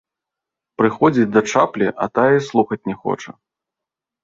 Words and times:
Прыходзіць 0.81 1.25
да 1.35 1.43
чаплі, 1.51 1.87
а 2.07 2.09
тая 2.17 2.27
і 2.39 2.43
слухаць 2.49 2.81
не 2.91 2.95
хоча. 3.05 3.31